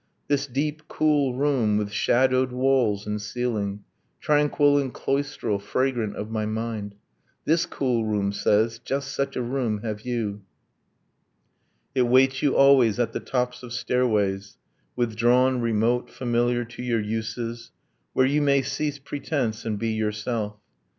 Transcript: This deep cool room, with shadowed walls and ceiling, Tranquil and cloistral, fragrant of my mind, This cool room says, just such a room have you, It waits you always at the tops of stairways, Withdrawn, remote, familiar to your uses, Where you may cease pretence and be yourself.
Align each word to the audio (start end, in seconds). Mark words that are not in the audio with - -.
This 0.29 0.47
deep 0.47 0.81
cool 0.87 1.35
room, 1.35 1.77
with 1.77 1.91
shadowed 1.91 2.51
walls 2.51 3.05
and 3.05 3.21
ceiling, 3.21 3.83
Tranquil 4.19 4.79
and 4.79 4.91
cloistral, 4.91 5.59
fragrant 5.59 6.15
of 6.15 6.31
my 6.31 6.47
mind, 6.47 6.95
This 7.45 7.67
cool 7.67 8.03
room 8.05 8.31
says, 8.31 8.79
just 8.79 9.13
such 9.13 9.35
a 9.35 9.43
room 9.43 9.83
have 9.83 10.01
you, 10.01 10.41
It 11.93 12.07
waits 12.07 12.41
you 12.41 12.55
always 12.55 12.97
at 12.97 13.11
the 13.13 13.19
tops 13.19 13.61
of 13.61 13.73
stairways, 13.73 14.57
Withdrawn, 14.95 15.61
remote, 15.61 16.09
familiar 16.09 16.65
to 16.65 16.81
your 16.81 16.99
uses, 16.99 17.69
Where 18.13 18.25
you 18.25 18.41
may 18.41 18.63
cease 18.63 18.97
pretence 18.97 19.65
and 19.65 19.77
be 19.77 19.89
yourself. 19.89 20.55